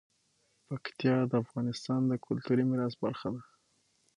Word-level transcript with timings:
پکتیا 0.67 1.15
د 1.31 1.33
افغانستان 1.43 2.01
د 2.07 2.13
کلتوري 2.25 2.63
میراث 2.69 2.93
برخه 3.03 3.27
ده. 3.33 3.41